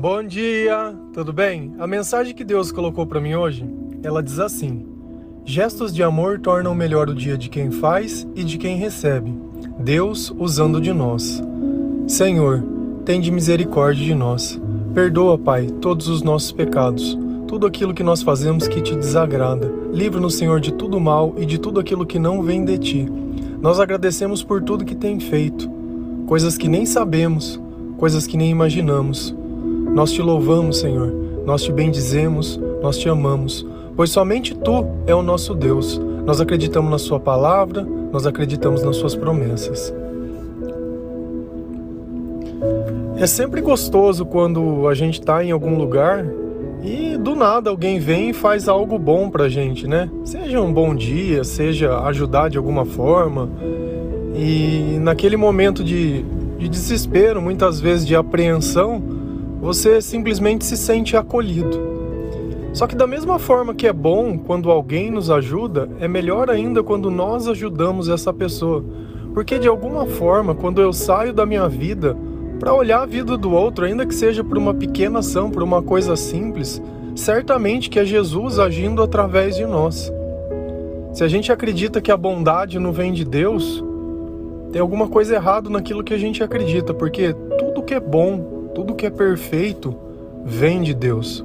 Bom 0.00 0.22
dia, 0.22 0.94
tudo 1.12 1.32
bem? 1.32 1.74
A 1.76 1.84
mensagem 1.84 2.32
que 2.32 2.44
Deus 2.44 2.70
colocou 2.70 3.04
para 3.04 3.20
mim 3.20 3.34
hoje, 3.34 3.68
ela 4.00 4.22
diz 4.22 4.38
assim: 4.38 4.86
Gestos 5.44 5.92
de 5.92 6.04
amor 6.04 6.38
tornam 6.38 6.72
melhor 6.72 7.08
o 7.08 7.14
dia 7.16 7.36
de 7.36 7.48
quem 7.48 7.72
faz 7.72 8.24
e 8.36 8.44
de 8.44 8.58
quem 8.58 8.76
recebe. 8.76 9.36
Deus 9.80 10.32
usando 10.38 10.80
de 10.80 10.92
nós. 10.92 11.42
Senhor, 12.06 12.62
tem 13.04 13.20
de 13.20 13.32
misericórdia 13.32 14.04
de 14.04 14.14
nós. 14.14 14.60
Perdoa, 14.94 15.36
Pai, 15.36 15.66
todos 15.80 16.06
os 16.06 16.22
nossos 16.22 16.52
pecados, 16.52 17.18
tudo 17.48 17.66
aquilo 17.66 17.92
que 17.92 18.04
nós 18.04 18.22
fazemos 18.22 18.68
que 18.68 18.80
te 18.80 18.94
desagrada. 18.94 19.68
Livra-nos, 19.92 20.36
Senhor, 20.36 20.60
de 20.60 20.72
tudo 20.72 21.00
mal 21.00 21.34
e 21.36 21.44
de 21.44 21.58
tudo 21.58 21.80
aquilo 21.80 22.06
que 22.06 22.20
não 22.20 22.40
vem 22.40 22.64
de 22.64 22.78
ti. 22.78 23.12
Nós 23.60 23.80
agradecemos 23.80 24.44
por 24.44 24.62
tudo 24.62 24.84
que 24.84 24.94
tem 24.94 25.18
feito, 25.18 25.68
coisas 26.24 26.56
que 26.56 26.68
nem 26.68 26.86
sabemos, 26.86 27.60
coisas 27.96 28.28
que 28.28 28.36
nem 28.36 28.48
imaginamos. 28.48 29.36
Nós 29.94 30.12
te 30.12 30.22
louvamos, 30.22 30.78
Senhor, 30.78 31.12
nós 31.44 31.62
te 31.62 31.72
bendizemos, 31.72 32.60
nós 32.82 32.98
te 32.98 33.08
amamos, 33.08 33.66
pois 33.96 34.10
somente 34.10 34.54
tu 34.54 34.86
é 35.06 35.14
o 35.14 35.22
nosso 35.22 35.54
Deus. 35.54 36.00
Nós 36.24 36.40
acreditamos 36.40 36.90
na 36.90 36.98
Sua 36.98 37.18
palavra, 37.18 37.86
nós 38.12 38.26
acreditamos 38.26 38.82
nas 38.82 38.96
Suas 38.96 39.14
promessas. 39.14 39.92
É 43.16 43.26
sempre 43.26 43.60
gostoso 43.60 44.24
quando 44.24 44.86
a 44.86 44.94
gente 44.94 45.18
está 45.18 45.42
em 45.42 45.50
algum 45.50 45.76
lugar 45.76 46.24
e 46.84 47.16
do 47.16 47.34
nada 47.34 47.70
alguém 47.70 47.98
vem 47.98 48.30
e 48.30 48.32
faz 48.32 48.68
algo 48.68 48.96
bom 48.98 49.28
pra 49.28 49.48
gente, 49.48 49.88
né? 49.88 50.08
Seja 50.22 50.60
um 50.60 50.72
bom 50.72 50.94
dia, 50.94 51.42
seja 51.42 51.98
ajudar 52.04 52.48
de 52.48 52.56
alguma 52.56 52.84
forma. 52.84 53.48
E 54.36 54.96
naquele 55.00 55.36
momento 55.36 55.82
de, 55.82 56.24
de 56.58 56.68
desespero, 56.68 57.42
muitas 57.42 57.80
vezes 57.80 58.06
de 58.06 58.14
apreensão, 58.14 59.02
você 59.60 60.00
simplesmente 60.00 60.64
se 60.64 60.76
sente 60.76 61.16
acolhido. 61.16 61.98
Só 62.72 62.86
que 62.86 62.94
da 62.94 63.06
mesma 63.06 63.38
forma 63.38 63.74
que 63.74 63.86
é 63.86 63.92
bom 63.92 64.38
quando 64.38 64.70
alguém 64.70 65.10
nos 65.10 65.30
ajuda, 65.30 65.88
é 65.98 66.06
melhor 66.06 66.50
ainda 66.50 66.82
quando 66.82 67.10
nós 67.10 67.48
ajudamos 67.48 68.08
essa 68.08 68.32
pessoa. 68.32 68.84
Porque 69.34 69.58
de 69.58 69.68
alguma 69.68 70.06
forma, 70.06 70.54
quando 70.54 70.80
eu 70.80 70.92
saio 70.92 71.32
da 71.32 71.44
minha 71.44 71.68
vida 71.68 72.16
para 72.60 72.74
olhar 72.74 73.02
a 73.02 73.06
vida 73.06 73.36
do 73.36 73.52
outro, 73.52 73.84
ainda 73.84 74.06
que 74.06 74.14
seja 74.14 74.42
por 74.44 74.58
uma 74.58 74.74
pequena 74.74 75.20
ação, 75.20 75.50
por 75.50 75.62
uma 75.62 75.82
coisa 75.82 76.16
simples, 76.16 76.82
certamente 77.14 77.90
que 77.90 77.98
é 77.98 78.04
Jesus 78.04 78.58
agindo 78.58 79.02
através 79.02 79.56
de 79.56 79.66
nós. 79.66 80.12
Se 81.12 81.24
a 81.24 81.28
gente 81.28 81.50
acredita 81.50 82.00
que 82.00 82.12
a 82.12 82.16
bondade 82.16 82.78
não 82.78 82.92
vem 82.92 83.12
de 83.12 83.24
Deus, 83.24 83.82
tem 84.70 84.80
alguma 84.80 85.08
coisa 85.08 85.34
errada 85.34 85.70
naquilo 85.70 86.04
que 86.04 86.14
a 86.14 86.18
gente 86.18 86.42
acredita, 86.42 86.92
porque 86.92 87.32
tudo 87.58 87.82
que 87.82 87.94
é 87.94 88.00
bom, 88.00 88.57
tudo 88.78 88.94
que 88.94 89.06
é 89.06 89.10
perfeito 89.10 89.92
vem 90.44 90.82
de 90.82 90.94
Deus. 90.94 91.44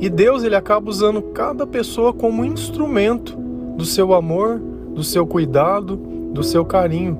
E 0.00 0.08
Deus 0.08 0.44
ele 0.44 0.56
acaba 0.56 0.88
usando 0.88 1.20
cada 1.20 1.66
pessoa 1.66 2.10
como 2.10 2.42
instrumento 2.42 3.36
do 3.76 3.84
seu 3.84 4.14
amor, 4.14 4.58
do 4.94 5.04
seu 5.04 5.26
cuidado, 5.26 5.94
do 6.32 6.42
seu 6.42 6.64
carinho. 6.64 7.18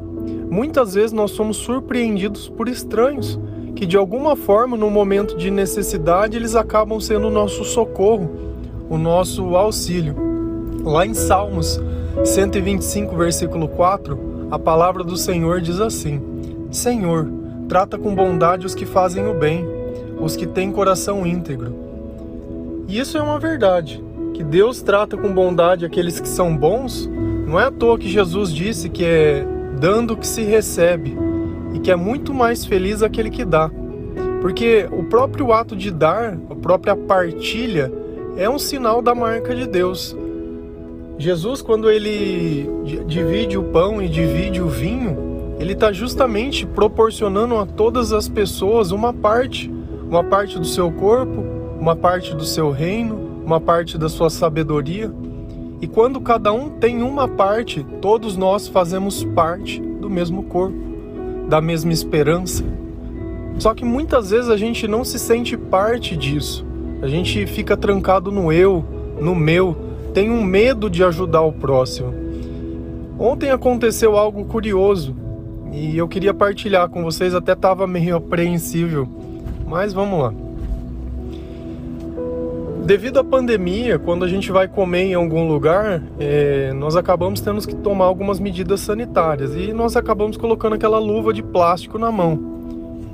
Muitas 0.50 0.94
vezes 0.94 1.12
nós 1.12 1.32
somos 1.32 1.58
surpreendidos 1.58 2.48
por 2.48 2.68
estranhos 2.68 3.38
que 3.76 3.84
de 3.84 3.98
alguma 3.98 4.34
forma 4.34 4.78
no 4.78 4.88
momento 4.88 5.36
de 5.36 5.50
necessidade 5.50 6.38
eles 6.38 6.56
acabam 6.56 6.98
sendo 6.98 7.26
o 7.26 7.30
nosso 7.30 7.64
socorro, 7.64 8.30
o 8.88 8.96
nosso 8.96 9.56
auxílio. 9.56 10.16
Lá 10.82 11.04
em 11.04 11.12
Salmos 11.12 11.78
125, 12.24 13.14
versículo 13.14 13.68
4, 13.68 14.48
a 14.50 14.58
palavra 14.58 15.04
do 15.04 15.18
Senhor 15.18 15.60
diz 15.60 15.80
assim: 15.80 16.18
Senhor, 16.70 17.43
trata 17.68 17.98
com 17.98 18.14
bondade 18.14 18.66
os 18.66 18.74
que 18.74 18.86
fazem 18.86 19.26
o 19.26 19.34
bem, 19.34 19.66
os 20.20 20.36
que 20.36 20.46
têm 20.46 20.72
coração 20.72 21.26
íntegro. 21.26 21.74
E 22.88 22.98
isso 22.98 23.16
é 23.16 23.22
uma 23.22 23.38
verdade, 23.38 24.02
que 24.34 24.44
Deus 24.44 24.82
trata 24.82 25.16
com 25.16 25.32
bondade 25.32 25.84
aqueles 25.84 26.20
que 26.20 26.28
são 26.28 26.56
bons. 26.56 27.08
Não 27.46 27.58
é 27.58 27.64
à 27.64 27.70
toa 27.70 27.98
que 27.98 28.08
Jesus 28.08 28.52
disse 28.52 28.88
que 28.88 29.04
é 29.04 29.46
dando 29.80 30.16
que 30.16 30.26
se 30.26 30.42
recebe 30.42 31.16
e 31.72 31.78
que 31.78 31.90
é 31.90 31.96
muito 31.96 32.32
mais 32.32 32.64
feliz 32.64 33.02
aquele 33.02 33.30
que 33.30 33.44
dá. 33.44 33.70
Porque 34.40 34.86
o 34.92 35.04
próprio 35.04 35.52
ato 35.52 35.74
de 35.74 35.90
dar, 35.90 36.38
a 36.50 36.54
própria 36.54 36.94
partilha, 36.94 37.90
é 38.36 38.48
um 38.48 38.58
sinal 38.58 39.00
da 39.00 39.14
marca 39.14 39.54
de 39.54 39.66
Deus. 39.66 40.16
Jesus, 41.16 41.62
quando 41.62 41.90
ele 41.90 42.68
divide 43.06 43.56
o 43.56 43.62
pão 43.62 44.02
e 44.02 44.08
divide 44.08 44.60
o 44.60 44.68
vinho, 44.68 45.33
ele 45.58 45.72
está 45.72 45.92
justamente 45.92 46.66
proporcionando 46.66 47.56
a 47.56 47.66
todas 47.66 48.12
as 48.12 48.28
pessoas 48.28 48.90
uma 48.90 49.12
parte, 49.12 49.72
uma 50.08 50.24
parte 50.24 50.58
do 50.58 50.66
seu 50.66 50.90
corpo, 50.90 51.44
uma 51.78 51.94
parte 51.94 52.34
do 52.34 52.44
seu 52.44 52.70
reino, 52.70 53.14
uma 53.44 53.60
parte 53.60 53.96
da 53.96 54.08
sua 54.08 54.30
sabedoria. 54.30 55.12
E 55.80 55.86
quando 55.86 56.20
cada 56.20 56.52
um 56.52 56.70
tem 56.70 57.02
uma 57.02 57.28
parte, 57.28 57.84
todos 58.00 58.36
nós 58.36 58.66
fazemos 58.66 59.24
parte 59.24 59.80
do 59.80 60.08
mesmo 60.08 60.44
corpo, 60.44 60.76
da 61.48 61.60
mesma 61.60 61.92
esperança. 61.92 62.64
Só 63.58 63.74
que 63.74 63.84
muitas 63.84 64.30
vezes 64.30 64.50
a 64.50 64.56
gente 64.56 64.88
não 64.88 65.04
se 65.04 65.18
sente 65.18 65.56
parte 65.56 66.16
disso. 66.16 66.66
A 67.02 67.06
gente 67.06 67.46
fica 67.46 67.76
trancado 67.76 68.32
no 68.32 68.52
eu, 68.52 68.84
no 69.20 69.34
meu, 69.34 69.76
tem 70.12 70.30
um 70.30 70.42
medo 70.42 70.88
de 70.88 71.04
ajudar 71.04 71.42
o 71.42 71.52
próximo. 71.52 72.14
Ontem 73.18 73.50
aconteceu 73.50 74.16
algo 74.16 74.44
curioso. 74.46 75.14
E 75.74 75.98
eu 75.98 76.06
queria 76.06 76.32
partilhar 76.32 76.88
com 76.88 77.02
vocês, 77.02 77.34
até 77.34 77.52
estava 77.52 77.84
meio 77.84 78.14
apreensível, 78.14 79.08
mas 79.66 79.92
vamos 79.92 80.20
lá. 80.20 80.32
Devido 82.84 83.18
à 83.18 83.24
pandemia, 83.24 83.98
quando 83.98 84.24
a 84.24 84.28
gente 84.28 84.52
vai 84.52 84.68
comer 84.68 85.04
em 85.04 85.14
algum 85.14 85.48
lugar, 85.48 86.00
é, 86.20 86.72
nós 86.74 86.94
acabamos 86.94 87.40
tendo 87.40 87.60
que 87.66 87.74
tomar 87.74 88.04
algumas 88.04 88.38
medidas 88.38 88.80
sanitárias 88.80 89.54
e 89.56 89.72
nós 89.72 89.96
acabamos 89.96 90.36
colocando 90.36 90.74
aquela 90.74 90.98
luva 90.98 91.32
de 91.32 91.42
plástico 91.42 91.98
na 91.98 92.12
mão. 92.12 92.38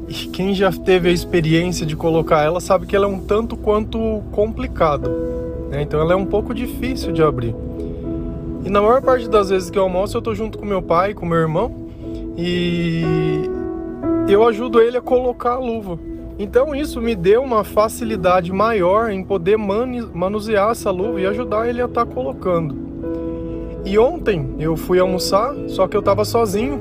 E 0.06 0.12
quem 0.12 0.52
já 0.54 0.70
teve 0.70 1.08
a 1.08 1.12
experiência 1.12 1.86
de 1.86 1.96
colocar 1.96 2.42
ela 2.42 2.60
sabe 2.60 2.84
que 2.84 2.94
ela 2.94 3.06
é 3.06 3.08
um 3.08 3.20
tanto 3.20 3.56
quanto 3.56 4.22
complicada. 4.32 5.08
Né? 5.70 5.82
Então 5.82 5.98
ela 6.00 6.12
é 6.12 6.16
um 6.16 6.26
pouco 6.26 6.52
difícil 6.52 7.12
de 7.12 7.22
abrir. 7.22 7.54
E 8.64 8.68
na 8.68 8.82
maior 8.82 9.00
parte 9.00 9.28
das 9.28 9.48
vezes 9.48 9.70
que 9.70 9.78
eu 9.78 9.84
almoço, 9.84 10.16
eu 10.16 10.18
estou 10.18 10.34
junto 10.34 10.58
com 10.58 10.66
meu 10.66 10.82
pai, 10.82 11.14
com 11.14 11.24
meu 11.24 11.38
irmão, 11.38 11.79
e 12.42 13.02
eu 14.26 14.46
ajudo 14.48 14.80
ele 14.80 14.96
a 14.96 15.00
colocar 15.00 15.52
a 15.52 15.58
luva. 15.58 15.98
Então 16.38 16.74
isso 16.74 16.98
me 17.02 17.14
deu 17.14 17.42
uma 17.42 17.62
facilidade 17.62 18.50
maior 18.50 19.10
em 19.10 19.22
poder 19.22 19.58
manusear 19.58 20.70
essa 20.70 20.90
luva 20.90 21.20
e 21.20 21.26
ajudar 21.26 21.68
ele 21.68 21.82
a 21.82 21.84
estar 21.84 22.06
tá 22.06 22.12
colocando. 22.12 22.74
E 23.84 23.98
ontem 23.98 24.54
eu 24.58 24.74
fui 24.74 24.98
almoçar, 24.98 25.54
só 25.68 25.86
que 25.86 25.94
eu 25.94 26.00
estava 26.00 26.24
sozinho 26.24 26.80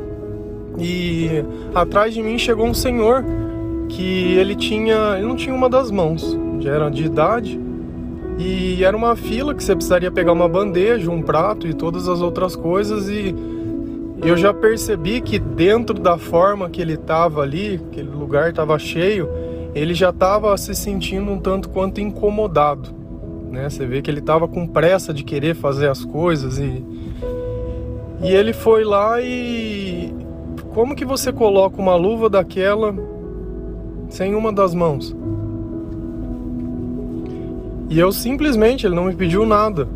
e 0.77 1.43
atrás 1.75 2.13
de 2.13 2.23
mim 2.23 2.37
chegou 2.37 2.65
um 2.65 2.73
senhor 2.73 3.25
que 3.89 4.33
ele 4.37 4.55
tinha, 4.55 5.15
ele 5.17 5.27
não 5.27 5.35
tinha 5.35 5.53
uma 5.53 5.67
das 5.67 5.91
mãos, 5.91 6.37
já 6.61 6.73
era 6.73 6.89
de 6.89 7.03
idade 7.03 7.59
e 8.37 8.81
era 8.81 8.95
uma 8.95 9.13
fila 9.17 9.53
que 9.53 9.61
você 9.61 9.75
precisaria 9.75 10.09
pegar 10.09 10.31
uma 10.31 10.47
bandeja, 10.47 11.11
um 11.11 11.21
prato 11.21 11.67
e 11.67 11.73
todas 11.73 12.07
as 12.07 12.21
outras 12.21 12.55
coisas 12.55 13.09
e 13.09 13.35
eu 14.21 14.35
já 14.35 14.53
percebi 14.53 15.21
que 15.21 15.39
dentro 15.39 15.99
da 15.99 16.17
forma 16.17 16.69
que 16.69 16.81
ele 16.81 16.93
estava 16.93 17.41
ali, 17.41 17.81
aquele 17.89 18.09
lugar 18.09 18.49
estava 18.49 18.77
cheio, 18.77 19.29
ele 19.73 19.93
já 19.93 20.09
estava 20.09 20.55
se 20.57 20.75
sentindo 20.75 21.31
um 21.31 21.39
tanto 21.39 21.69
quanto 21.69 22.01
incomodado. 22.01 22.89
Né? 23.49 23.69
Você 23.69 23.85
vê 23.85 24.01
que 24.01 24.11
ele 24.11 24.19
estava 24.19 24.47
com 24.47 24.67
pressa 24.67 25.13
de 25.13 25.23
querer 25.23 25.55
fazer 25.55 25.87
as 25.87 26.03
coisas 26.03 26.57
e, 26.57 26.83
e 28.21 28.27
ele 28.27 28.53
foi 28.53 28.83
lá 28.83 29.21
e 29.21 30.13
como 30.73 30.95
que 30.95 31.05
você 31.05 31.31
coloca 31.31 31.81
uma 31.81 31.95
luva 31.95 32.29
daquela 32.29 32.93
sem 34.09 34.35
uma 34.35 34.51
das 34.51 34.73
mãos? 34.73 35.15
E 37.89 37.97
eu 37.97 38.11
simplesmente, 38.11 38.85
ele 38.85 38.95
não 38.95 39.05
me 39.05 39.15
pediu 39.15 39.45
nada. 39.45 39.87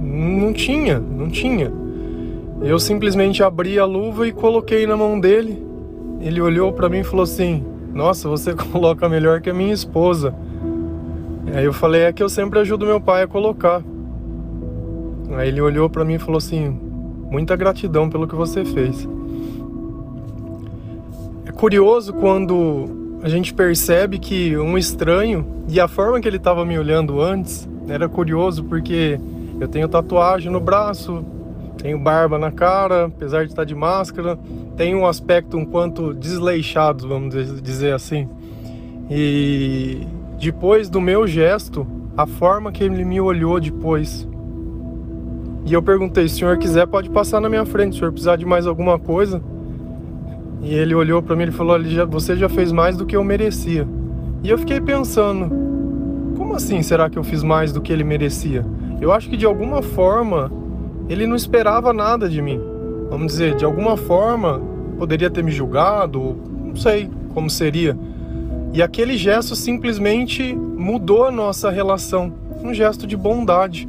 Não 0.00 0.52
tinha, 0.52 0.98
não 0.98 1.28
tinha. 1.28 1.70
Eu 2.60 2.78
simplesmente 2.78 3.42
abri 3.42 3.78
a 3.78 3.84
luva 3.84 4.26
e 4.26 4.32
coloquei 4.32 4.86
na 4.86 4.96
mão 4.96 5.18
dele. 5.18 5.64
Ele 6.20 6.40
olhou 6.40 6.72
para 6.72 6.88
mim 6.88 6.98
e 6.98 7.04
falou 7.04 7.22
assim: 7.22 7.64
Nossa, 7.94 8.28
você 8.28 8.52
coloca 8.72 9.08
melhor 9.08 9.40
que 9.40 9.48
a 9.48 9.54
minha 9.54 9.72
esposa. 9.72 10.34
Aí 11.54 11.64
eu 11.64 11.72
falei: 11.72 12.02
É 12.02 12.12
que 12.12 12.22
eu 12.22 12.28
sempre 12.28 12.58
ajudo 12.58 12.84
meu 12.84 13.00
pai 13.00 13.22
a 13.22 13.28
colocar. 13.28 13.82
Aí 15.36 15.48
ele 15.48 15.60
olhou 15.60 15.88
para 15.88 16.04
mim 16.04 16.14
e 16.14 16.18
falou 16.18 16.38
assim: 16.38 16.76
Muita 17.30 17.54
gratidão 17.54 18.10
pelo 18.10 18.26
que 18.26 18.34
você 18.34 18.64
fez. 18.64 19.08
É 21.46 21.52
curioso 21.52 22.12
quando 22.12 23.18
a 23.22 23.28
gente 23.28 23.54
percebe 23.54 24.18
que 24.18 24.56
um 24.56 24.76
estranho 24.76 25.46
e 25.68 25.78
a 25.78 25.86
forma 25.86 26.20
que 26.20 26.26
ele 26.26 26.38
estava 26.38 26.64
me 26.64 26.76
olhando 26.76 27.20
antes 27.20 27.68
era 27.88 28.08
curioso 28.08 28.64
porque 28.64 29.20
eu 29.60 29.68
tenho 29.68 29.88
tatuagem 29.88 30.50
no 30.52 30.60
braço, 30.60 31.24
tenho 31.78 31.98
barba 31.98 32.38
na 32.38 32.50
cara, 32.50 33.06
apesar 33.06 33.44
de 33.44 33.52
estar 33.52 33.64
de 33.64 33.74
máscara. 33.74 34.38
Tenho 34.76 34.98
um 34.98 35.06
aspecto 35.06 35.56
um 35.56 35.64
quanto 35.64 36.12
desleixado, 36.12 37.08
vamos 37.08 37.34
dizer 37.62 37.94
assim. 37.94 38.28
E 39.08 40.06
depois 40.38 40.90
do 40.90 41.00
meu 41.00 41.26
gesto, 41.26 41.86
a 42.16 42.26
forma 42.26 42.72
que 42.72 42.82
ele 42.82 43.04
me 43.04 43.20
olhou 43.20 43.58
depois. 43.60 44.28
E 45.64 45.72
eu 45.72 45.82
perguntei: 45.82 46.28
se 46.28 46.34
o 46.34 46.38
senhor 46.38 46.58
quiser, 46.58 46.86
pode 46.86 47.08
passar 47.10 47.40
na 47.40 47.48
minha 47.48 47.64
frente. 47.64 47.92
Se 47.92 47.96
o 47.96 47.98
senhor 48.00 48.12
precisar 48.12 48.36
de 48.36 48.44
mais 48.44 48.66
alguma 48.66 48.98
coisa. 48.98 49.40
E 50.60 50.74
ele 50.74 50.94
olhou 50.94 51.22
para 51.22 51.36
mim 51.36 51.44
e 51.44 51.52
falou: 51.52 51.78
Você 52.10 52.36
já 52.36 52.48
fez 52.48 52.72
mais 52.72 52.96
do 52.96 53.06
que 53.06 53.16
eu 53.16 53.22
merecia. 53.22 53.86
E 54.42 54.50
eu 54.50 54.58
fiquei 54.58 54.80
pensando: 54.80 55.48
Como 56.36 56.54
assim 56.54 56.82
será 56.82 57.08
que 57.08 57.18
eu 57.18 57.22
fiz 57.22 57.44
mais 57.44 57.72
do 57.72 57.80
que 57.80 57.92
ele 57.92 58.04
merecia? 58.04 58.66
Eu 59.00 59.12
acho 59.12 59.30
que 59.30 59.36
de 59.36 59.46
alguma 59.46 59.80
forma 59.80 60.50
ele 61.08 61.26
não 61.26 61.36
esperava 61.36 61.92
nada 61.92 62.28
de 62.28 62.40
mim. 62.42 62.60
Vamos 63.10 63.28
dizer, 63.32 63.54
de 63.54 63.64
alguma 63.64 63.96
forma 63.96 64.60
poderia 64.98 65.30
ter 65.30 65.42
me 65.42 65.50
julgado, 65.50 66.36
não 66.64 66.76
sei 66.76 67.08
como 67.32 67.48
seria. 67.48 67.96
E 68.72 68.82
aquele 68.82 69.16
gesto 69.16 69.56
simplesmente 69.56 70.54
mudou 70.54 71.24
a 71.24 71.30
nossa 71.30 71.70
relação, 71.70 72.32
um 72.62 72.74
gesto 72.74 73.06
de 73.06 73.16
bondade. 73.16 73.88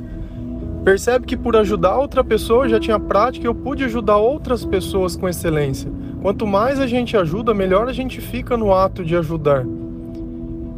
Percebe 0.83 1.25
que 1.25 1.35
por 1.35 1.55
ajudar 1.57 1.97
outra 1.97 2.23
pessoa 2.23 2.65
eu 2.65 2.69
já 2.69 2.79
tinha 2.79 2.99
prática 2.99 3.45
e 3.45 3.47
eu 3.47 3.55
pude 3.55 3.83
ajudar 3.83 4.17
outras 4.17 4.63
pessoas 4.63 5.15
com 5.15 5.27
excelência. 5.27 5.91
Quanto 6.21 6.47
mais 6.47 6.79
a 6.79 6.87
gente 6.87 7.17
ajuda, 7.17 7.53
melhor 7.53 7.87
a 7.89 7.93
gente 7.93 8.21
fica 8.21 8.55
no 8.55 8.73
ato 8.73 9.03
de 9.03 9.15
ajudar. 9.15 9.65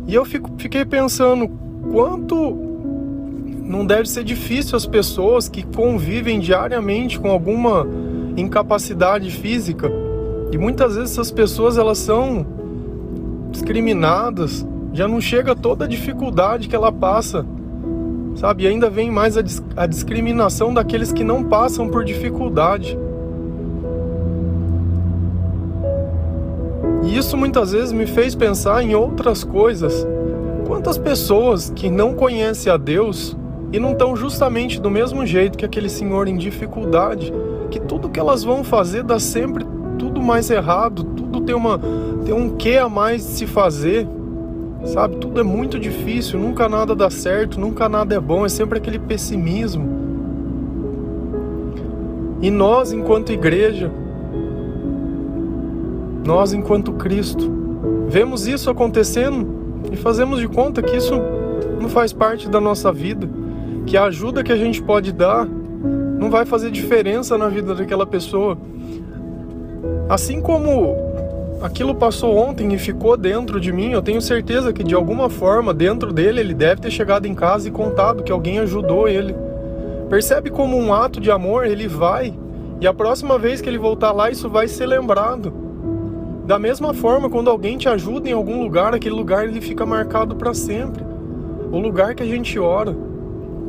E 0.07 0.15
eu 0.15 0.25
fico, 0.25 0.49
fiquei 0.57 0.83
pensando 0.83 1.47
quanto 1.91 2.70
não 3.63 3.85
deve 3.85 4.09
ser 4.09 4.23
difícil 4.23 4.75
as 4.75 4.85
pessoas 4.85 5.47
que 5.47 5.63
convivem 5.63 6.39
diariamente 6.39 7.19
com 7.19 7.29
alguma 7.29 7.87
incapacidade 8.35 9.31
física. 9.31 9.91
E 10.51 10.57
muitas 10.57 10.95
vezes 10.95 11.11
essas 11.11 11.31
pessoas 11.31 11.77
elas 11.77 11.97
são 11.97 12.45
discriminadas, 13.51 14.65
já 14.93 15.07
não 15.07 15.21
chega 15.21 15.55
toda 15.55 15.85
a 15.85 15.87
dificuldade 15.87 16.67
que 16.67 16.75
ela 16.75 16.91
passa. 16.91 17.45
Sabe? 18.35 18.63
E 18.63 18.67
ainda 18.67 18.89
vem 18.89 19.11
mais 19.11 19.37
a, 19.37 19.43
a 19.75 19.85
discriminação 19.85 20.73
daqueles 20.73 21.11
que 21.11 21.23
não 21.23 21.43
passam 21.43 21.89
por 21.89 22.03
dificuldade. 22.03 22.97
E 27.03 27.17
isso 27.17 27.35
muitas 27.35 27.71
vezes 27.71 27.91
me 27.91 28.05
fez 28.05 28.35
pensar 28.35 28.83
em 28.83 28.95
outras 28.95 29.43
coisas. 29.43 30.05
Quantas 30.65 30.97
pessoas 30.97 31.69
que 31.75 31.89
não 31.89 32.13
conhecem 32.13 32.71
a 32.71 32.77
Deus 32.77 33.35
e 33.71 33.79
não 33.79 33.93
estão 33.93 34.15
justamente 34.15 34.81
do 34.81 34.91
mesmo 34.91 35.25
jeito 35.25 35.57
que 35.57 35.63
aquele 35.63 35.87
senhor 35.87 36.27
em 36.27 36.35
dificuldade, 36.35 37.33
que 37.69 37.79
tudo 37.79 38.09
que 38.09 38.19
elas 38.19 38.43
vão 38.43 38.63
fazer 38.63 39.03
dá 39.03 39.17
sempre 39.17 39.65
tudo 39.97 40.21
mais 40.21 40.49
errado, 40.49 41.03
tudo 41.03 41.41
tem 41.41 41.55
uma 41.55 41.79
tem 42.25 42.33
um 42.33 42.55
quê 42.55 42.77
a 42.77 42.89
mais 42.89 43.25
de 43.25 43.29
se 43.29 43.47
fazer. 43.47 44.07
Sabe, 44.83 45.17
tudo 45.17 45.39
é 45.39 45.43
muito 45.43 45.79
difícil, 45.79 46.39
nunca 46.39 46.67
nada 46.67 46.95
dá 46.95 47.07
certo, 47.07 47.59
nunca 47.59 47.87
nada 47.87 48.15
é 48.15 48.19
bom, 48.19 48.43
é 48.43 48.49
sempre 48.49 48.79
aquele 48.79 48.97
pessimismo. 48.97 49.87
E 52.41 52.49
nós, 52.49 52.91
enquanto 52.91 53.31
igreja, 53.31 53.91
nós, 56.25 56.51
enquanto 56.51 56.93
Cristo, 56.93 57.51
vemos 58.07 58.47
isso 58.47 58.71
acontecendo 58.71 59.47
e 59.91 59.95
fazemos 59.95 60.39
de 60.39 60.47
conta 60.47 60.81
que 60.81 60.97
isso 60.97 61.13
não 61.79 61.87
faz 61.87 62.11
parte 62.11 62.49
da 62.49 62.59
nossa 62.59 62.91
vida 62.91 63.29
que 63.91 63.97
a 63.97 64.05
ajuda 64.05 64.41
que 64.41 64.53
a 64.53 64.55
gente 64.55 64.81
pode 64.81 65.11
dar 65.11 65.45
não 65.45 66.29
vai 66.29 66.45
fazer 66.45 66.71
diferença 66.71 67.37
na 67.37 67.49
vida 67.49 67.75
daquela 67.75 68.05
pessoa. 68.05 68.57
Assim 70.07 70.39
como 70.39 70.95
aquilo 71.61 71.93
passou 71.93 72.37
ontem 72.37 72.73
e 72.73 72.77
ficou 72.77 73.17
dentro 73.17 73.59
de 73.59 73.69
mim, 73.69 73.91
eu 73.91 74.01
tenho 74.01 74.21
certeza 74.21 74.71
que 74.71 74.81
de 74.81 74.95
alguma 74.95 75.29
forma 75.29 75.73
dentro 75.73 76.13
dele 76.13 76.39
ele 76.39 76.53
deve 76.53 76.79
ter 76.79 76.89
chegado 76.89 77.25
em 77.25 77.35
casa 77.35 77.67
e 77.67 77.71
contado 77.71 78.23
que 78.23 78.31
alguém 78.31 78.59
ajudou 78.59 79.09
ele. 79.09 79.35
Percebe 80.09 80.49
como 80.49 80.77
um 80.77 80.93
ato 80.93 81.19
de 81.19 81.29
amor 81.29 81.65
ele 81.65 81.89
vai 81.89 82.33
e 82.79 82.87
a 82.87 82.93
próxima 82.93 83.37
vez 83.37 83.59
que 83.59 83.67
ele 83.67 83.77
voltar 83.77 84.13
lá 84.13 84.31
isso 84.31 84.49
vai 84.49 84.69
ser 84.69 84.85
lembrado. 84.85 85.53
Da 86.45 86.57
mesma 86.57 86.93
forma, 86.93 87.29
quando 87.29 87.49
alguém 87.49 87.77
te 87.77 87.89
ajuda 87.89 88.29
em 88.29 88.33
algum 88.33 88.63
lugar, 88.63 88.93
aquele 88.93 89.15
lugar 89.15 89.43
ele 89.43 89.59
fica 89.59 89.85
marcado 89.85 90.33
para 90.33 90.53
sempre. 90.53 91.03
O 91.73 91.77
lugar 91.77 92.15
que 92.15 92.23
a 92.23 92.25
gente 92.25 92.57
ora, 92.57 92.95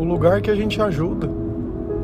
o 0.02 0.04
lugar 0.04 0.40
que 0.40 0.50
a 0.50 0.54
gente 0.56 0.82
ajuda, 0.82 1.28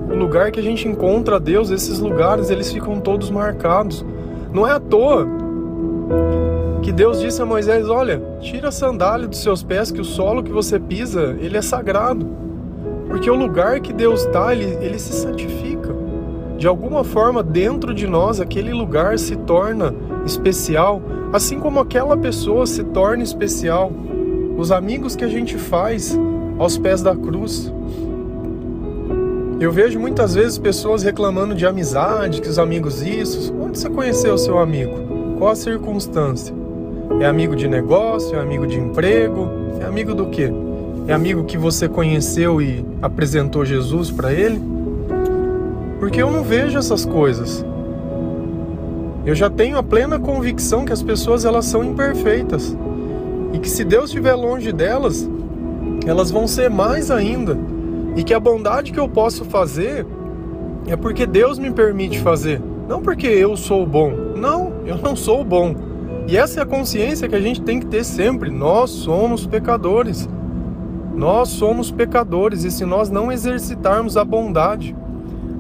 o 0.09 0.15
lugar 0.15 0.53
que 0.53 0.61
a 0.61 0.63
gente 0.63 0.87
encontra 0.87 1.41
Deus, 1.41 1.69
esses 1.69 1.99
lugares 1.99 2.49
eles 2.49 2.73
ficam 2.73 3.01
todos 3.01 3.29
marcados. 3.29 4.07
Não 4.53 4.65
é 4.65 4.71
à 4.71 4.79
toa 4.79 5.27
que 6.81 6.93
Deus 6.93 7.21
disse 7.21 7.43
a 7.43 7.45
Moisés: 7.45 7.89
Olha, 7.89 8.23
tira 8.41 8.69
a 8.69 8.73
sandália 8.73 9.27
dos 9.27 9.43
seus 9.43 9.65
pés, 9.65 9.91
que 9.91 10.01
o 10.01 10.05
solo 10.05 10.45
que 10.45 10.53
você 10.53 10.79
pisa 10.79 11.37
ele 11.41 11.57
é 11.57 11.63
sagrado, 11.63 12.25
porque 13.09 13.29
o 13.29 13.35
lugar 13.35 13.81
que 13.81 13.93
Deus 13.93 14.25
está 14.25 14.55
ele, 14.55 14.79
ele 14.81 14.99
se 15.01 15.13
santifica. 15.13 15.93
De 16.57 16.69
alguma 16.69 17.03
forma, 17.03 17.43
dentro 17.43 17.93
de 17.93 18.07
nós, 18.07 18.41
aquele 18.41 18.73
lugar 18.73 19.19
se 19.19 19.35
torna 19.35 19.93
especial, 20.25 21.03
assim 21.33 21.59
como 21.59 21.81
aquela 21.81 22.17
pessoa 22.17 22.65
se 22.65 22.85
torna 22.85 23.25
especial. 23.25 23.91
Os 24.57 24.71
amigos 24.71 25.17
que 25.17 25.25
a 25.25 25.29
gente 25.29 25.57
faz 25.57 26.19
aos 26.59 26.77
pés 26.77 27.03
da 27.03 27.15
cruz, 27.15 27.73
eu 29.61 29.73
vejo 29.73 29.99
muitas 29.99 30.35
vezes 30.35 30.57
pessoas 30.57 31.03
reclamando 31.03 31.55
de 31.55 31.67
amizade, 31.67 32.41
que 32.41 32.49
os 32.49 32.59
amigos 32.59 33.03
isso. 33.03 33.53
Onde 33.61 33.79
você 33.79 33.91
conheceu 33.91 34.35
o 34.35 34.39
seu 34.39 34.59
amigo? 34.59 35.37
Qual 35.37 35.51
a 35.51 35.57
circunstância? 35.57 36.55
É 37.21 37.27
amigo 37.27 37.57
de 37.57 37.67
negócio? 37.67 38.37
É 38.37 38.41
amigo 38.41 38.67
de 38.67 38.79
emprego? 38.79 39.49
É 39.81 39.85
amigo 39.85 40.15
do 40.15 40.27
quê? 40.27 40.53
É 41.09 41.13
amigo 41.13 41.43
que 41.43 41.59
você 41.59 41.89
conheceu 41.89 42.63
e 42.63 42.85
apresentou 43.03 43.65
Jesus 43.65 44.11
para 44.13 44.33
ele? 44.33 44.61
Porque 45.99 46.23
eu 46.23 46.31
não 46.31 46.45
vejo 46.45 46.79
essas 46.79 47.05
coisas. 47.05 47.65
Eu 49.27 49.35
já 49.35 49.51
tenho 49.51 49.77
a 49.77 49.83
plena 49.83 50.21
convicção 50.21 50.85
que 50.85 50.93
as 50.93 51.03
pessoas 51.03 51.45
elas 51.45 51.65
são 51.65 51.83
imperfeitas 51.83 52.77
e 53.53 53.59
que 53.59 53.69
se 53.69 53.83
Deus 53.83 54.11
estiver 54.11 54.35
longe 54.35 54.71
delas, 54.71 55.29
elas 56.09 56.31
vão 56.31 56.47
ser 56.47 56.71
mais 56.71 57.11
ainda 57.11 57.57
e 58.17 58.25
que 58.25 58.33
a 58.33 58.41
bondade 58.41 58.93
que 58.93 58.99
eu 58.99 59.09
posso 59.09 59.45
fazer 59.45 60.07
é 60.87 60.97
porque 60.97 61.27
Deus 61.27 61.59
me 61.59 61.71
permite 61.71 62.19
fazer, 62.19 62.61
não 62.89 63.03
porque 63.03 63.27
eu 63.27 63.57
sou 63.57 63.87
bom. 63.87 64.11
Não, 64.35 64.73
eu 64.87 64.97
não 64.97 65.15
sou 65.15 65.45
bom. 65.45 65.75
E 66.27 66.37
essa 66.37 66.61
é 66.61 66.63
a 66.63 66.67
consciência 66.67 67.29
que 67.29 67.35
a 67.35 67.41
gente 67.41 67.61
tem 67.61 67.79
que 67.79 67.87
ter 67.87 68.05
sempre. 68.05 68.51
Nós 68.51 68.91
somos 68.91 69.47
pecadores. 69.47 70.29
Nós 71.15 71.49
somos 71.49 71.91
pecadores 71.91 72.65
e 72.65 72.71
se 72.71 72.85
nós 72.85 73.11
não 73.11 73.31
exercitarmos 73.31 74.17
a 74.17 74.25
bondade. 74.25 74.97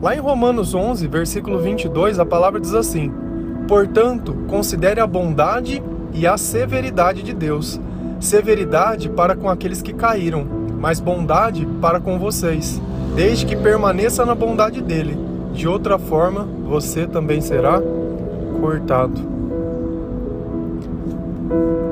Lá 0.00 0.14
em 0.14 0.20
Romanos 0.20 0.74
11, 0.74 1.06
versículo 1.08 1.58
22, 1.58 2.18
a 2.18 2.24
palavra 2.24 2.60
diz 2.60 2.74
assim: 2.74 3.12
Portanto, 3.66 4.34
considere 4.46 5.00
a 5.00 5.06
bondade 5.06 5.82
e 6.14 6.26
a 6.26 6.38
severidade 6.38 7.22
de 7.22 7.34
Deus. 7.34 7.80
Severidade 8.20 9.08
para 9.08 9.36
com 9.36 9.48
aqueles 9.48 9.80
que 9.80 9.92
caíram, 9.92 10.46
mas 10.80 11.00
bondade 11.00 11.66
para 11.80 12.00
com 12.00 12.18
vocês, 12.18 12.80
desde 13.14 13.46
que 13.46 13.56
permaneça 13.56 14.26
na 14.26 14.34
bondade 14.34 14.80
dele. 14.80 15.16
De 15.52 15.66
outra 15.66 15.98
forma, 15.98 16.46
você 16.68 17.06
também 17.06 17.40
será 17.40 17.80
cortado. 18.60 19.20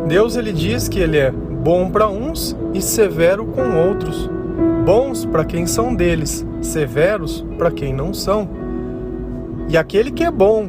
Deus 0.07 0.37
ele 0.37 0.53
diz 0.53 0.89
que 0.89 1.01
ele 1.01 1.19
é 1.19 1.31
bom 1.31 1.91
para 1.91 2.09
uns 2.09 2.57
e 2.73 2.81
severo 2.81 3.45
com 3.47 3.89
outros. 3.89 4.31
Bons 4.85 5.25
para 5.25 5.45
quem 5.45 5.67
são 5.67 5.95
deles, 5.95 6.47
severos 6.61 7.45
para 7.59 7.73
quem 7.73 7.93
não 7.93 8.15
são. 8.15 8.49
E 9.69 9.77
aquele 9.77 10.13
que 10.13 10.23
é 10.23 10.31
bom 10.31 10.69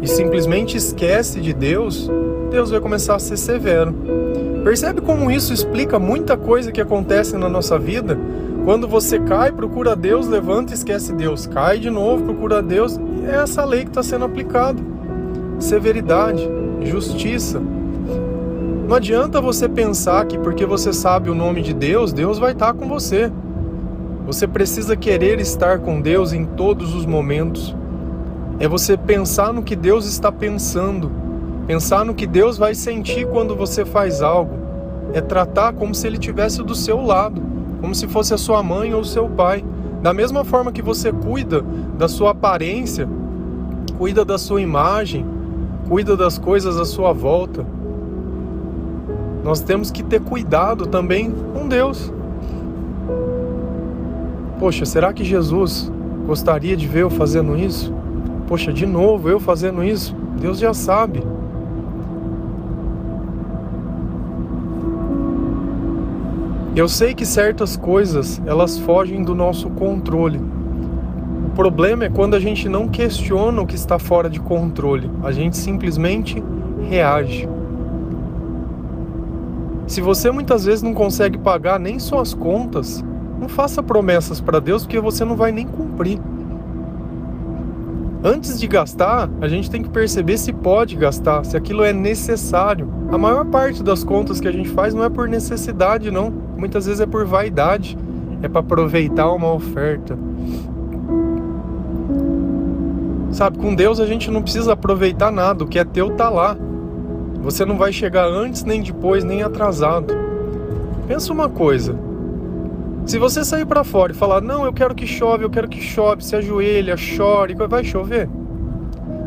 e 0.00 0.08
simplesmente 0.08 0.76
esquece 0.76 1.40
de 1.40 1.52
Deus, 1.52 2.10
Deus 2.50 2.70
vai 2.70 2.80
começar 2.80 3.16
a 3.16 3.18
ser 3.18 3.36
severo. 3.36 3.94
Percebe 4.66 5.00
como 5.00 5.30
isso 5.30 5.52
explica 5.52 5.96
muita 5.96 6.36
coisa 6.36 6.72
que 6.72 6.80
acontece 6.80 7.36
na 7.36 7.48
nossa 7.48 7.78
vida? 7.78 8.18
Quando 8.64 8.88
você 8.88 9.20
cai, 9.20 9.52
procura 9.52 9.94
Deus, 9.94 10.26
levanta 10.26 10.72
e 10.72 10.74
esquece 10.74 11.12
Deus. 11.12 11.46
Cai 11.46 11.78
de 11.78 11.88
novo, 11.88 12.24
procura 12.24 12.60
Deus. 12.60 12.96
E 12.96 13.26
é 13.26 13.36
essa 13.36 13.64
lei 13.64 13.84
que 13.84 13.90
está 13.90 14.02
sendo 14.02 14.24
aplicada. 14.24 14.82
Severidade, 15.60 16.50
justiça. 16.82 17.62
Não 18.88 18.96
adianta 18.96 19.40
você 19.40 19.68
pensar 19.68 20.26
que 20.26 20.36
porque 20.36 20.66
você 20.66 20.92
sabe 20.92 21.30
o 21.30 21.34
nome 21.34 21.62
de 21.62 21.72
Deus, 21.72 22.12
Deus 22.12 22.36
vai 22.36 22.50
estar 22.50 22.74
com 22.74 22.88
você. 22.88 23.30
Você 24.26 24.48
precisa 24.48 24.96
querer 24.96 25.38
estar 25.38 25.78
com 25.78 26.00
Deus 26.00 26.32
em 26.32 26.44
todos 26.44 26.92
os 26.92 27.06
momentos. 27.06 27.72
É 28.58 28.66
você 28.66 28.96
pensar 28.96 29.52
no 29.52 29.62
que 29.62 29.76
Deus 29.76 30.06
está 30.06 30.32
pensando 30.32 31.25
Pensar 31.66 32.04
no 32.04 32.14
que 32.14 32.28
Deus 32.28 32.56
vai 32.56 32.76
sentir 32.76 33.26
quando 33.26 33.56
você 33.56 33.84
faz 33.84 34.22
algo 34.22 34.54
é 35.12 35.20
tratar 35.20 35.72
como 35.72 35.94
se 35.94 36.06
ele 36.06 36.16
tivesse 36.16 36.62
do 36.62 36.76
seu 36.76 37.00
lado, 37.00 37.42
como 37.80 37.92
se 37.92 38.06
fosse 38.06 38.32
a 38.32 38.38
sua 38.38 38.62
mãe 38.62 38.94
ou 38.94 39.02
seu 39.02 39.28
pai. 39.28 39.64
Da 40.00 40.14
mesma 40.14 40.44
forma 40.44 40.70
que 40.70 40.80
você 40.80 41.12
cuida 41.12 41.64
da 41.98 42.06
sua 42.06 42.30
aparência, 42.30 43.08
cuida 43.98 44.24
da 44.24 44.38
sua 44.38 44.60
imagem, 44.60 45.26
cuida 45.88 46.16
das 46.16 46.38
coisas 46.38 46.78
à 46.78 46.84
sua 46.84 47.12
volta. 47.12 47.66
Nós 49.42 49.60
temos 49.60 49.90
que 49.90 50.04
ter 50.04 50.20
cuidado 50.20 50.86
também 50.86 51.32
com 51.52 51.66
Deus. 51.66 52.12
Poxa, 54.60 54.84
será 54.84 55.12
que 55.12 55.24
Jesus 55.24 55.90
gostaria 56.26 56.76
de 56.76 56.86
ver 56.86 57.02
eu 57.02 57.10
fazendo 57.10 57.56
isso? 57.56 57.92
Poxa, 58.46 58.72
de 58.72 58.86
novo 58.86 59.28
eu 59.28 59.40
fazendo 59.40 59.82
isso? 59.82 60.14
Deus 60.40 60.58
já 60.58 60.72
sabe. 60.72 61.22
Eu 66.76 66.90
sei 66.90 67.14
que 67.14 67.24
certas 67.24 67.74
coisas, 67.74 68.38
elas 68.44 68.76
fogem 68.76 69.24
do 69.24 69.34
nosso 69.34 69.70
controle. 69.70 70.38
O 71.46 71.50
problema 71.54 72.04
é 72.04 72.10
quando 72.10 72.34
a 72.34 72.38
gente 72.38 72.68
não 72.68 72.86
questiona 72.86 73.62
o 73.62 73.66
que 73.66 73.74
está 73.74 73.98
fora 73.98 74.28
de 74.28 74.38
controle. 74.38 75.10
A 75.24 75.32
gente 75.32 75.56
simplesmente 75.56 76.44
reage. 76.86 77.48
Se 79.86 80.02
você 80.02 80.30
muitas 80.30 80.66
vezes 80.66 80.82
não 80.82 80.92
consegue 80.92 81.38
pagar 81.38 81.80
nem 81.80 81.98
suas 81.98 82.34
contas, 82.34 83.02
não 83.40 83.48
faça 83.48 83.82
promessas 83.82 84.38
para 84.38 84.60
Deus 84.60 84.82
porque 84.82 85.00
você 85.00 85.24
não 85.24 85.34
vai 85.34 85.52
nem 85.52 85.66
cumprir. 85.66 86.20
Antes 88.22 88.60
de 88.60 88.66
gastar, 88.66 89.30
a 89.40 89.48
gente 89.48 89.70
tem 89.70 89.82
que 89.82 89.88
perceber 89.88 90.36
se 90.36 90.52
pode 90.52 90.94
gastar, 90.94 91.42
se 91.42 91.56
aquilo 91.56 91.82
é 91.82 91.94
necessário. 91.94 92.92
A 93.10 93.16
maior 93.16 93.46
parte 93.46 93.82
das 93.82 94.04
contas 94.04 94.40
que 94.40 94.48
a 94.48 94.52
gente 94.52 94.68
faz 94.68 94.92
não 94.92 95.04
é 95.04 95.08
por 95.08 95.26
necessidade, 95.26 96.10
não 96.10 96.44
muitas 96.56 96.86
vezes 96.86 97.00
é 97.00 97.06
por 97.06 97.24
vaidade, 97.24 97.96
é 98.42 98.48
para 98.48 98.60
aproveitar 98.60 99.30
uma 99.32 99.52
oferta. 99.52 100.18
Sabe, 103.30 103.58
com 103.58 103.74
Deus 103.74 104.00
a 104.00 104.06
gente 104.06 104.30
não 104.30 104.42
precisa 104.42 104.72
aproveitar 104.72 105.30
nada, 105.30 105.64
o 105.64 105.66
que 105.66 105.78
é 105.78 105.84
teu 105.84 106.10
tá 106.16 106.28
lá. 106.28 106.56
Você 107.42 107.64
não 107.64 107.76
vai 107.76 107.92
chegar 107.92 108.26
antes, 108.26 108.64
nem 108.64 108.82
depois, 108.82 109.22
nem 109.22 109.42
atrasado. 109.42 110.14
Pensa 111.06 111.32
uma 111.32 111.48
coisa. 111.48 111.96
Se 113.04 113.18
você 113.18 113.44
sair 113.44 113.66
para 113.66 113.84
fora 113.84 114.12
e 114.12 114.14
falar: 114.16 114.40
"Não, 114.40 114.64
eu 114.64 114.72
quero 114.72 114.94
que 114.94 115.06
chove, 115.06 115.44
eu 115.44 115.50
quero 115.50 115.68
que 115.68 115.80
chove", 115.80 116.24
se 116.24 116.34
ajoelha, 116.34 116.96
chore, 116.96 117.54
vai 117.54 117.84
chover. 117.84 118.28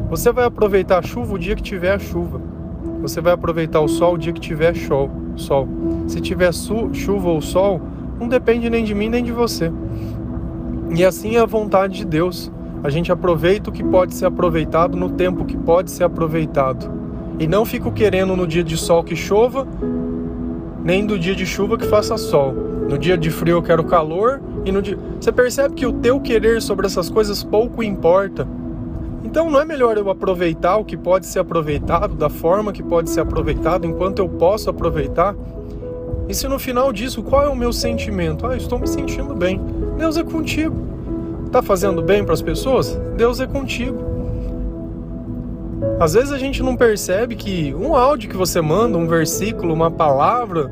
Você 0.10 0.32
vai 0.32 0.46
aproveitar 0.46 1.00
a 1.00 1.02
chuva 1.02 1.36
o 1.36 1.40
dia 1.40 1.56
que 1.56 1.62
tiver 1.62 1.94
a 1.94 2.00
chuva. 2.00 2.42
Você 3.02 3.22
vai 3.22 3.34
aproveitar 3.34 3.80
o 3.80 3.88
sol 3.88 4.16
o 4.16 4.18
dia 4.18 4.34
que 4.34 4.42
tiver 4.42 4.76
sol 4.76 5.10
sol. 5.40 5.68
Se 6.10 6.20
tiver 6.20 6.52
chuva 6.52 7.30
ou 7.30 7.40
sol, 7.40 7.80
não 8.20 8.28
depende 8.28 8.68
nem 8.68 8.84
de 8.84 8.96
mim 8.96 9.10
nem 9.10 9.24
de 9.24 9.32
você. 9.32 9.72
E 10.90 11.06
assim 11.06 11.36
é 11.36 11.40
a 11.40 11.46
vontade 11.46 12.00
de 12.00 12.06
Deus. 12.06 12.52
A 12.84 12.90
gente 12.90 13.12
aproveita 13.12 13.70
o 13.70 13.74
que 13.74 13.84
pode 13.84 14.16
ser 14.16 14.26
aproveitado 14.26 14.98
no 14.98 15.12
tempo 15.12 15.46
que 15.46 15.56
pode 15.56 15.92
ser 15.92 16.06
aproveitado. 16.06 16.92
E 17.38 17.46
não 17.46 17.64
fico 17.64 17.92
querendo 17.92 18.36
no 18.36 18.48
dia 18.48 18.64
de 18.64 18.76
sol 18.76 19.04
que 19.04 19.16
chova, 19.16 19.68
nem 20.84 21.06
do 21.06 21.20
dia 21.20 21.36
de 21.36 21.46
chuva 21.46 21.78
que 21.78 21.86
faça 21.86 22.18
sol. 22.18 22.54
No 22.90 22.98
dia 22.98 23.16
de 23.16 23.30
frio 23.30 23.58
eu 23.58 23.62
quero 23.62 23.84
calor 23.84 24.42
e 24.66 24.72
no 24.72 24.82
dia. 24.82 24.98
Você 25.22 25.32
percebe 25.32 25.76
que 25.76 25.86
o 25.86 25.94
teu 25.94 26.20
querer 26.20 26.60
sobre 26.60 26.88
essas 26.88 27.08
coisas 27.08 27.44
pouco 27.44 27.84
importa. 27.84 28.48
Então 29.24 29.48
não 29.48 29.62
é 29.62 29.66
melhor 29.66 29.96
eu 29.96 30.10
aproveitar 30.10 30.78
o 30.78 30.84
que 30.84 30.98
pode 30.98 31.28
ser 31.28 31.38
aproveitado, 31.38 32.16
da 32.16 32.30
forma 32.30 32.74
que 32.74 32.82
pode 32.82 33.12
ser 33.12 33.20
aproveitado, 33.20 33.86
enquanto 33.86 34.18
eu 34.18 34.28
posso 34.28 34.72
aproveitar? 34.72 35.36
E 36.30 36.34
se 36.36 36.48
no 36.48 36.60
final 36.60 36.94
disso, 36.94 37.24
qual 37.24 37.44
é 37.44 37.50
o 37.50 37.56
meu 37.56 37.74
sentimento? 37.74 38.46
Ah, 38.46 38.56
estou 38.56 38.78
me 38.78 38.88
sentindo 38.88 39.34
bem. 39.34 39.60
Deus 39.98 40.16
é 40.16 40.24
contigo. 40.24 40.76
Tá 41.52 41.64
fazendo 41.64 42.04
bem 42.04 42.24
para 42.24 42.36
as 42.36 42.42
pessoas? 42.42 42.96
Deus 43.18 43.40
é 43.40 43.48
contigo. 43.48 43.98
Às 46.00 46.14
vezes 46.14 46.32
a 46.32 46.38
gente 46.38 46.62
não 46.62 46.76
percebe 46.76 47.36
que 47.36 47.74
um 47.74 47.96
áudio 47.96 48.30
que 48.30 48.38
você 48.38 48.62
manda, 48.62 48.96
um 48.96 49.08
versículo, 49.08 49.74
uma 49.74 49.90
palavra, 49.90 50.72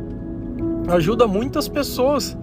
ajuda 0.90 1.26
muitas 1.26 1.68
pessoas. 1.68 2.38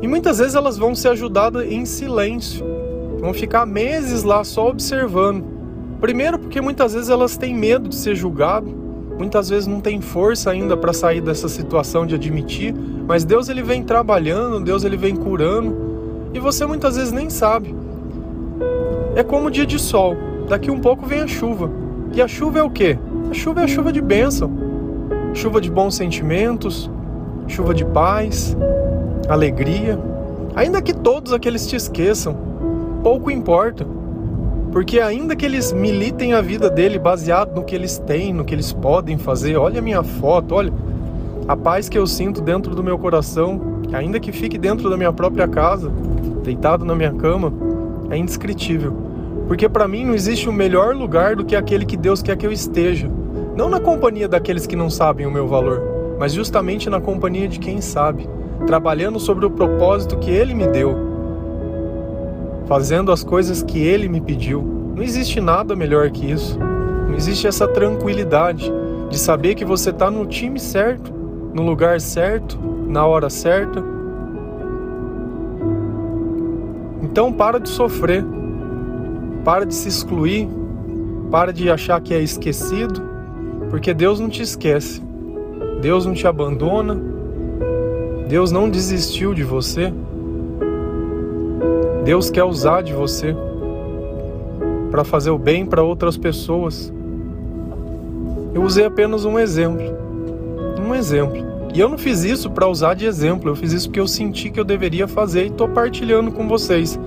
E 0.00 0.08
muitas 0.08 0.38
vezes 0.38 0.54
elas 0.54 0.78
vão 0.78 0.94
ser 0.94 1.08
ajudadas 1.08 1.70
em 1.70 1.84
silêncio. 1.84 2.64
Vão 3.20 3.34
ficar 3.34 3.66
meses 3.66 4.22
lá 4.22 4.42
só 4.44 4.70
observando. 4.70 5.44
Primeiro, 6.00 6.38
porque 6.38 6.60
muitas 6.60 6.94
vezes 6.94 7.10
elas 7.10 7.36
têm 7.36 7.54
medo 7.54 7.90
de 7.90 7.96
ser 7.96 8.14
julgado, 8.14 8.87
muitas 9.18 9.48
vezes 9.48 9.66
não 9.66 9.80
tem 9.80 10.00
força 10.00 10.50
ainda 10.50 10.76
para 10.76 10.92
sair 10.92 11.20
dessa 11.20 11.48
situação 11.48 12.06
de 12.06 12.14
admitir, 12.14 12.72
mas 13.06 13.24
Deus 13.24 13.48
ele 13.48 13.62
vem 13.62 13.82
trabalhando, 13.82 14.60
Deus 14.60 14.84
ele 14.84 14.96
vem 14.96 15.16
curando, 15.16 15.76
e 16.32 16.38
você 16.38 16.64
muitas 16.64 16.96
vezes 16.96 17.12
nem 17.12 17.28
sabe. 17.28 17.74
É 19.16 19.24
como 19.24 19.48
o 19.48 19.50
dia 19.50 19.66
de 19.66 19.78
sol, 19.78 20.16
daqui 20.48 20.70
um 20.70 20.78
pouco 20.78 21.04
vem 21.04 21.20
a 21.20 21.26
chuva. 21.26 21.70
E 22.14 22.22
a 22.22 22.28
chuva 22.28 22.60
é 22.60 22.62
o 22.62 22.70
quê? 22.70 22.96
A 23.30 23.34
chuva 23.34 23.60
é 23.60 23.64
a 23.64 23.68
chuva 23.68 23.92
de 23.92 24.00
bênção. 24.00 24.50
Chuva 25.34 25.60
de 25.60 25.70
bons 25.70 25.94
sentimentos, 25.96 26.90
chuva 27.48 27.74
de 27.74 27.84
paz, 27.84 28.56
alegria. 29.28 29.98
Ainda 30.54 30.80
que 30.80 30.94
todos 30.94 31.32
aqueles 31.32 31.66
te 31.66 31.76
esqueçam, 31.76 32.36
pouco 33.02 33.30
importa. 33.30 33.86
Porque 34.72 35.00
ainda 35.00 35.34
que 35.34 35.46
eles 35.46 35.72
militem 35.72 36.34
a 36.34 36.40
vida 36.40 36.68
dele 36.68 36.98
baseado 36.98 37.54
no 37.54 37.64
que 37.64 37.74
eles 37.74 37.98
têm, 37.98 38.34
no 38.34 38.44
que 38.44 38.54
eles 38.54 38.72
podem 38.72 39.16
fazer, 39.16 39.56
olha 39.56 39.78
a 39.78 39.82
minha 39.82 40.02
foto, 40.02 40.54
olha 40.54 40.72
a 41.46 41.56
paz 41.56 41.88
que 41.88 41.96
eu 41.96 42.06
sinto 42.06 42.42
dentro 42.42 42.74
do 42.74 42.84
meu 42.84 42.98
coração, 42.98 43.80
ainda 43.92 44.20
que 44.20 44.30
fique 44.30 44.58
dentro 44.58 44.90
da 44.90 44.96
minha 44.96 45.12
própria 45.12 45.48
casa, 45.48 45.90
deitado 46.44 46.84
na 46.84 46.94
minha 46.94 47.12
cama, 47.12 47.50
é 48.10 48.18
indescritível. 48.18 48.92
Porque 49.46 49.66
para 49.66 49.88
mim 49.88 50.04
não 50.04 50.14
existe 50.14 50.46
um 50.46 50.52
melhor 50.52 50.94
lugar 50.94 51.34
do 51.34 51.44
que 51.46 51.56
aquele 51.56 51.86
que 51.86 51.96
Deus 51.96 52.20
quer 52.20 52.36
que 52.36 52.46
eu 52.46 52.52
esteja. 52.52 53.10
Não 53.56 53.70
na 53.70 53.80
companhia 53.80 54.28
daqueles 54.28 54.66
que 54.66 54.76
não 54.76 54.90
sabem 54.90 55.26
o 55.26 55.30
meu 55.30 55.48
valor, 55.48 55.82
mas 56.18 56.34
justamente 56.34 56.90
na 56.90 57.00
companhia 57.00 57.48
de 57.48 57.58
quem 57.58 57.80
sabe, 57.80 58.28
trabalhando 58.66 59.18
sobre 59.18 59.46
o 59.46 59.50
propósito 59.50 60.18
que 60.18 60.30
ele 60.30 60.52
me 60.52 60.66
deu 60.66 61.07
fazendo 62.68 63.10
as 63.10 63.24
coisas 63.24 63.62
que 63.62 63.78
Ele 63.78 64.08
me 64.08 64.20
pediu. 64.20 64.62
Não 64.94 65.02
existe 65.02 65.40
nada 65.40 65.74
melhor 65.74 66.10
que 66.10 66.30
isso. 66.30 66.58
Não 66.58 67.14
existe 67.14 67.46
essa 67.46 67.66
tranquilidade 67.66 68.70
de 69.08 69.18
saber 69.18 69.54
que 69.54 69.64
você 69.64 69.88
está 69.88 70.10
no 70.10 70.26
time 70.26 70.60
certo, 70.60 71.10
no 71.54 71.62
lugar 71.62 71.98
certo, 71.98 72.58
na 72.86 73.06
hora 73.06 73.30
certa. 73.30 73.82
Então 77.02 77.32
para 77.32 77.58
de 77.58 77.70
sofrer, 77.70 78.22
para 79.44 79.64
de 79.64 79.74
se 79.74 79.88
excluir, 79.88 80.46
para 81.30 81.52
de 81.52 81.70
achar 81.70 81.98
que 82.02 82.12
é 82.12 82.20
esquecido, 82.20 83.02
porque 83.70 83.94
Deus 83.94 84.20
não 84.20 84.28
te 84.28 84.42
esquece, 84.42 85.02
Deus 85.80 86.04
não 86.04 86.12
te 86.12 86.26
abandona, 86.26 87.00
Deus 88.28 88.52
não 88.52 88.68
desistiu 88.68 89.32
de 89.32 89.42
você. 89.42 89.90
Deus 92.08 92.30
quer 92.30 92.42
usar 92.42 92.82
de 92.82 92.94
você 92.94 93.36
para 94.90 95.04
fazer 95.04 95.28
o 95.28 95.36
bem 95.36 95.66
para 95.66 95.82
outras 95.82 96.16
pessoas. 96.16 96.90
Eu 98.54 98.62
usei 98.62 98.86
apenas 98.86 99.26
um 99.26 99.38
exemplo. 99.38 99.84
Um 100.80 100.94
exemplo. 100.94 101.36
E 101.74 101.78
eu 101.78 101.86
não 101.86 101.98
fiz 101.98 102.24
isso 102.24 102.50
para 102.50 102.66
usar 102.66 102.94
de 102.94 103.04
exemplo, 103.04 103.50
eu 103.50 103.54
fiz 103.54 103.74
isso 103.74 103.88
porque 103.88 104.00
eu 104.00 104.08
senti 104.08 104.48
que 104.48 104.58
eu 104.58 104.64
deveria 104.64 105.06
fazer 105.06 105.44
e 105.44 105.48
estou 105.48 105.68
partilhando 105.68 106.32
com 106.32 106.48
vocês. 106.48 106.98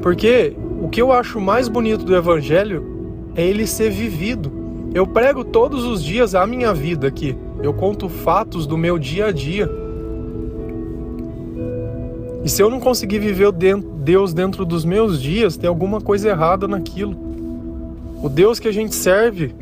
Porque 0.00 0.56
o 0.80 0.88
que 0.88 1.02
eu 1.02 1.10
acho 1.10 1.40
mais 1.40 1.66
bonito 1.66 2.04
do 2.04 2.14
Evangelho 2.14 2.86
é 3.34 3.44
ele 3.44 3.66
ser 3.66 3.90
vivido. 3.90 4.52
Eu 4.94 5.04
prego 5.04 5.42
todos 5.42 5.82
os 5.82 6.00
dias 6.00 6.32
a 6.32 6.46
minha 6.46 6.72
vida 6.72 7.08
aqui. 7.08 7.36
Eu 7.60 7.74
conto 7.74 8.08
fatos 8.08 8.68
do 8.68 8.78
meu 8.78 9.00
dia 9.00 9.26
a 9.26 9.32
dia. 9.32 9.68
E 12.44 12.48
se 12.48 12.62
eu 12.62 12.70
não 12.70 12.78
conseguir 12.78 13.18
viver 13.18 13.46
Deus 14.06 14.32
dentro 14.32 14.64
dos 14.64 14.84
meus 14.84 15.20
dias, 15.20 15.56
tem 15.56 15.66
alguma 15.66 16.00
coisa 16.00 16.28
errada 16.28 16.68
naquilo. 16.68 17.16
O 18.22 18.28
Deus 18.28 18.60
que 18.60 18.68
a 18.68 18.72
gente 18.72 18.94
serve, 18.94 19.52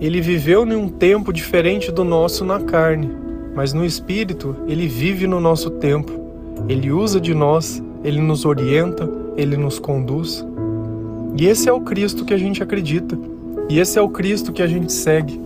ele 0.00 0.22
viveu 0.22 0.66
em 0.66 0.74
um 0.74 0.88
tempo 0.88 1.30
diferente 1.30 1.92
do 1.92 2.02
nosso 2.02 2.46
na 2.46 2.60
carne, 2.60 3.10
mas 3.54 3.74
no 3.74 3.84
espírito, 3.84 4.56
ele 4.66 4.88
vive 4.88 5.26
no 5.26 5.38
nosso 5.38 5.68
tempo. 5.68 6.12
Ele 6.66 6.90
usa 6.90 7.20
de 7.20 7.34
nós, 7.34 7.82
ele 8.02 8.22
nos 8.22 8.46
orienta, 8.46 9.06
ele 9.36 9.58
nos 9.58 9.78
conduz. 9.78 10.42
E 11.36 11.44
esse 11.44 11.68
é 11.68 11.72
o 11.74 11.82
Cristo 11.82 12.24
que 12.24 12.32
a 12.32 12.38
gente 12.38 12.62
acredita. 12.62 13.18
E 13.68 13.80
esse 13.80 13.98
é 13.98 14.02
o 14.02 14.08
Cristo 14.08 14.50
que 14.50 14.62
a 14.62 14.66
gente 14.66 14.90
segue. 14.90 15.38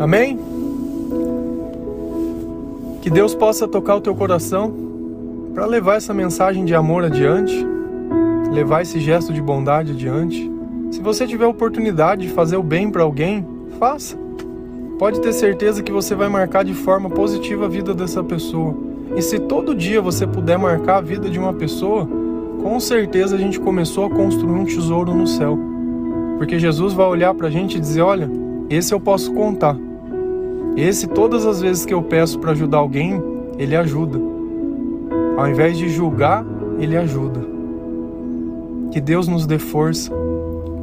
Amém? 0.00 0.36
Que 3.08 3.14
Deus 3.14 3.34
possa 3.34 3.66
tocar 3.66 3.96
o 3.96 4.02
teu 4.02 4.14
coração 4.14 4.70
para 5.54 5.64
levar 5.64 5.96
essa 5.96 6.12
mensagem 6.12 6.66
de 6.66 6.74
amor 6.74 7.04
adiante, 7.04 7.66
levar 8.52 8.82
esse 8.82 9.00
gesto 9.00 9.32
de 9.32 9.40
bondade 9.40 9.92
adiante. 9.92 10.52
Se 10.90 11.00
você 11.00 11.26
tiver 11.26 11.46
a 11.46 11.48
oportunidade 11.48 12.26
de 12.26 12.28
fazer 12.34 12.58
o 12.58 12.62
bem 12.62 12.90
para 12.90 13.02
alguém, 13.02 13.46
faça. 13.78 14.14
Pode 14.98 15.22
ter 15.22 15.32
certeza 15.32 15.82
que 15.82 15.90
você 15.90 16.14
vai 16.14 16.28
marcar 16.28 16.66
de 16.66 16.74
forma 16.74 17.08
positiva 17.08 17.64
a 17.64 17.68
vida 17.68 17.94
dessa 17.94 18.22
pessoa. 18.22 18.76
E 19.16 19.22
se 19.22 19.38
todo 19.38 19.74
dia 19.74 20.02
você 20.02 20.26
puder 20.26 20.58
marcar 20.58 20.98
a 20.98 21.00
vida 21.00 21.30
de 21.30 21.38
uma 21.38 21.54
pessoa, 21.54 22.06
com 22.62 22.78
certeza 22.78 23.36
a 23.36 23.38
gente 23.38 23.58
começou 23.58 24.04
a 24.04 24.10
construir 24.10 24.52
um 24.52 24.66
tesouro 24.66 25.14
no 25.14 25.26
céu. 25.26 25.58
Porque 26.36 26.58
Jesus 26.58 26.92
vai 26.92 27.06
olhar 27.06 27.32
para 27.32 27.46
a 27.46 27.50
gente 27.50 27.78
e 27.78 27.80
dizer: 27.80 28.02
olha, 28.02 28.30
esse 28.68 28.92
eu 28.92 29.00
posso 29.00 29.32
contar. 29.32 29.87
Esse, 30.76 31.06
todas 31.06 31.44
as 31.44 31.60
vezes 31.60 31.84
que 31.84 31.92
eu 31.92 32.02
peço 32.02 32.38
para 32.38 32.52
ajudar 32.52 32.78
alguém, 32.78 33.20
ele 33.58 33.74
ajuda. 33.74 34.18
Ao 35.36 35.48
invés 35.48 35.76
de 35.76 35.88
julgar, 35.88 36.44
ele 36.78 36.96
ajuda. 36.96 37.40
Que 38.90 39.00
Deus 39.00 39.28
nos 39.28 39.46
dê 39.46 39.58
força, 39.58 40.12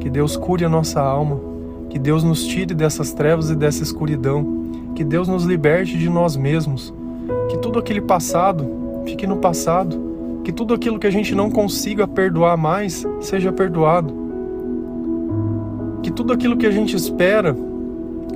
que 0.00 0.10
Deus 0.10 0.36
cure 0.36 0.64
a 0.64 0.68
nossa 0.68 1.00
alma, 1.00 1.40
que 1.90 1.98
Deus 1.98 2.22
nos 2.22 2.44
tire 2.46 2.74
dessas 2.74 3.12
trevas 3.12 3.50
e 3.50 3.56
dessa 3.56 3.82
escuridão, 3.82 4.92
que 4.94 5.02
Deus 5.04 5.28
nos 5.28 5.44
liberte 5.44 5.98
de 5.98 6.08
nós 6.08 6.36
mesmos, 6.36 6.92
que 7.48 7.58
tudo 7.58 7.78
aquele 7.78 8.00
passado 8.00 8.66
fique 9.04 9.26
no 9.26 9.36
passado, 9.36 10.40
que 10.44 10.52
tudo 10.52 10.74
aquilo 10.74 10.98
que 10.98 11.06
a 11.06 11.10
gente 11.10 11.34
não 11.34 11.50
consiga 11.50 12.06
perdoar 12.06 12.56
mais 12.56 13.06
seja 13.20 13.50
perdoado, 13.50 14.14
que 16.02 16.10
tudo 16.10 16.32
aquilo 16.32 16.56
que 16.56 16.66
a 16.66 16.70
gente 16.70 16.94
espera 16.94 17.56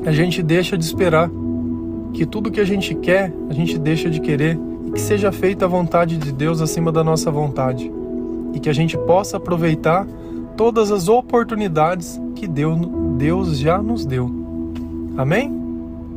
a 0.04 0.12
gente 0.12 0.42
deixa 0.42 0.78
de 0.78 0.84
esperar, 0.84 1.30
que 2.12 2.26
tudo 2.26 2.50
que 2.50 2.60
a 2.60 2.64
gente 2.64 2.94
quer 2.94 3.32
a 3.48 3.52
gente 3.52 3.78
deixa 3.78 4.10
de 4.10 4.20
querer 4.20 4.58
e 4.86 4.92
que 4.92 5.00
seja 5.00 5.30
feita 5.30 5.64
a 5.64 5.68
vontade 5.68 6.16
de 6.16 6.32
Deus 6.32 6.60
acima 6.60 6.90
da 6.90 7.04
nossa 7.04 7.30
vontade 7.30 7.90
e 8.52 8.60
que 8.60 8.68
a 8.68 8.72
gente 8.72 8.96
possa 8.98 9.36
aproveitar 9.36 10.06
todas 10.56 10.90
as 10.90 11.08
oportunidades 11.08 12.20
que 12.34 12.46
Deus, 12.46 12.78
Deus 13.16 13.58
já 13.58 13.80
nos 13.80 14.04
deu. 14.04 14.30
Amém? 15.16 15.59